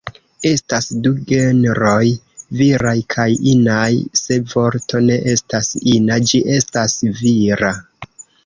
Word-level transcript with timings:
Estas 0.51 0.85
du 1.07 1.11
genroj: 1.31 2.07
viraj 2.63 2.95
kaj 3.15 3.27
inaj, 3.53 3.93
se 4.23 4.39
vorto 4.55 5.05
ne 5.11 5.21
estas 5.37 5.73
ina, 5.97 6.21
ĝi 6.33 6.43
estas 6.59 7.01
vira. 7.25 7.75